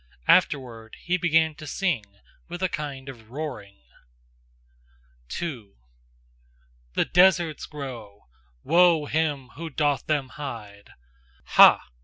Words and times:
Afterward 0.27 0.95
he 1.01 1.15
began 1.15 1.53
to 1.53 1.67
sing 1.67 2.03
with 2.49 2.63
a 2.63 2.69
kind 2.69 3.07
of 3.07 3.29
roaring. 3.29 3.83
2. 5.29 5.75
THE 6.95 7.05
DESERTS 7.05 7.67
GROW: 7.67 8.23
WOE 8.63 9.05
HIM 9.05 9.49
WHO 9.49 9.69
DOTH 9.69 10.07
THEM 10.07 10.29
HIDE! 10.29 10.93
Ha! 11.43 11.81